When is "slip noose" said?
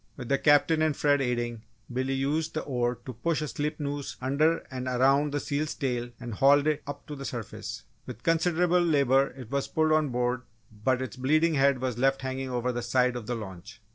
3.47-4.15